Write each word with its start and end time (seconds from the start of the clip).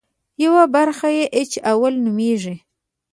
یوه 0.43 0.63
برخه 0.75 1.07
یې 1.17 1.25
اېچ 1.37 1.51
اول 1.71 1.93
نومېږي. 2.05 2.55